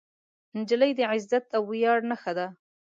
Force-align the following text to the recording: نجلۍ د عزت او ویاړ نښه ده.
نجلۍ 0.57 0.91
د 0.97 1.01
عزت 1.11 1.45
او 1.55 1.63
ویاړ 1.71 1.99
نښه 2.09 2.31
ده. 2.37 2.47